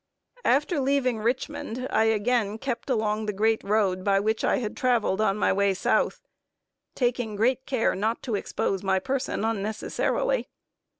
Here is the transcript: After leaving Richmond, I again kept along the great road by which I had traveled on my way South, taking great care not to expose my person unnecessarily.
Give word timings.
After 0.45 0.79
leaving 0.79 1.19
Richmond, 1.19 1.85
I 1.91 2.05
again 2.05 2.57
kept 2.57 2.89
along 2.89 3.27
the 3.27 3.31
great 3.33 3.63
road 3.63 4.03
by 4.03 4.19
which 4.19 4.43
I 4.43 4.57
had 4.57 4.75
traveled 4.75 5.21
on 5.21 5.37
my 5.37 5.53
way 5.53 5.75
South, 5.75 6.23
taking 6.95 7.35
great 7.35 7.67
care 7.67 7.93
not 7.93 8.23
to 8.23 8.33
expose 8.33 8.81
my 8.81 8.97
person 8.97 9.45
unnecessarily. 9.45 10.49